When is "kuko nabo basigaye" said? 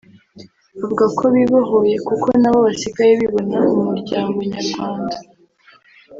2.07-3.13